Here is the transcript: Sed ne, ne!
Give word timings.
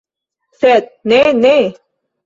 Sed 0.61 0.89
ne, 1.15 1.23
ne! 1.45 1.55